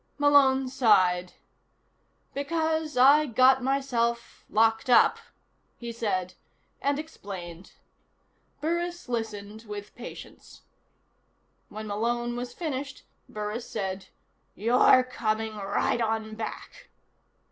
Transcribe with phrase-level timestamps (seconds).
[0.17, 1.33] Malone sighed.
[2.33, 5.19] "Because I got myself locked up,"
[5.77, 6.33] he said,
[6.81, 7.73] and explained.
[8.61, 10.63] Burris listened with patience.
[11.69, 14.07] When Malone was finished, Burris said:
[14.55, 16.89] "You're coming right on back."